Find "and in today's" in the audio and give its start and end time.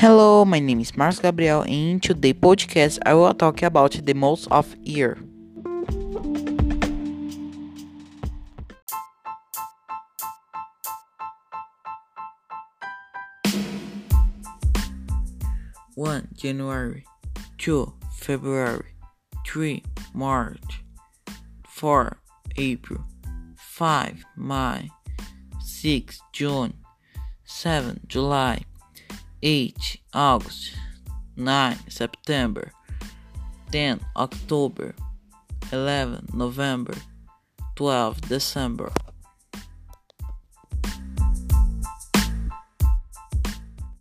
1.60-2.32